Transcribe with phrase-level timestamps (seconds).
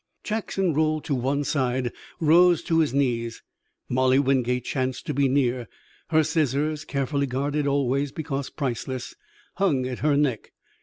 [0.23, 3.43] Jackson rolled to one side, rose to his knees.
[3.87, 5.67] Molly Wingate chanced to be near.
[6.07, 9.13] Her scissors, carefully guarded always, because priceless,
[9.57, 10.53] hung at her neck.